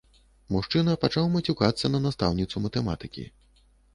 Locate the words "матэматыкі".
2.65-3.29